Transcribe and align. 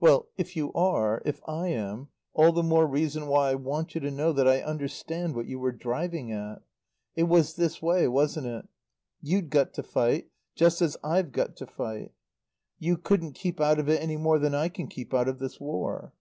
"Well, 0.00 0.26
if 0.36 0.56
you 0.56 0.72
are 0.72 1.22
if 1.24 1.40
I 1.46 1.68
am 1.68 2.08
all 2.32 2.50
the 2.50 2.60
more 2.64 2.88
reason 2.88 3.28
why 3.28 3.50
I 3.50 3.54
want 3.54 3.94
you 3.94 4.00
to 4.00 4.10
know 4.10 4.32
that 4.32 4.48
I 4.48 4.60
understand 4.62 5.36
what 5.36 5.46
you 5.46 5.60
were 5.60 5.70
driving 5.70 6.32
at. 6.32 6.62
It 7.14 7.28
was 7.28 7.54
this 7.54 7.80
way, 7.80 8.08
wasn't 8.08 8.48
it? 8.48 8.66
You'd 9.22 9.48
got 9.48 9.72
to 9.74 9.84
fight, 9.84 10.28
just 10.56 10.82
as 10.82 10.96
I've 11.04 11.30
got 11.30 11.54
to 11.54 11.68
fight. 11.68 12.10
You 12.80 12.96
couldn't 12.96 13.34
keep 13.34 13.60
out 13.60 13.78
of 13.78 13.88
it 13.88 14.02
any 14.02 14.16
more 14.16 14.40
than 14.40 14.56
I 14.56 14.70
can 14.70 14.88
keep 14.88 15.14
out 15.14 15.28
of 15.28 15.38
this 15.38 15.60
War." 15.60 16.14